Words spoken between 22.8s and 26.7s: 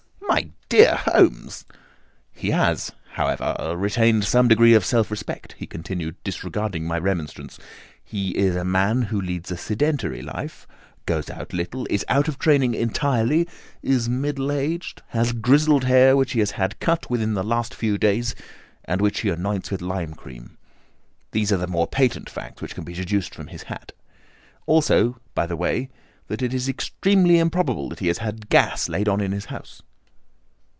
be deduced from his hat. Also, by the way, that it is